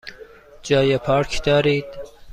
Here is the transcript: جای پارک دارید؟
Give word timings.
جای 0.63 0.97
پارک 0.97 1.41
دارید؟ 1.43 1.85